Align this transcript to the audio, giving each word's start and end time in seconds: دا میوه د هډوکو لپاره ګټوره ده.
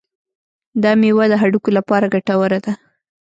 دا 0.83 0.91
میوه 1.01 1.25
د 1.29 1.33
هډوکو 1.41 1.69
لپاره 1.77 2.11
ګټوره 2.13 2.59
ده. 2.65 2.73